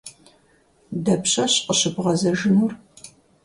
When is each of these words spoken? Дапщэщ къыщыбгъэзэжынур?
Дапщэщ 1.03 1.53
къыщыбгъэзэжынур? 1.65 2.71